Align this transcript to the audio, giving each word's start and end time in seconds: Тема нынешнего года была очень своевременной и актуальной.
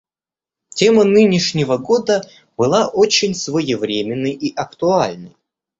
Тема 0.73 1.03
нынешнего 1.03 1.77
года 1.77 2.23
была 2.57 2.87
очень 2.87 3.35
своевременной 3.35 4.31
и 4.31 4.51
актуальной. 4.55 5.37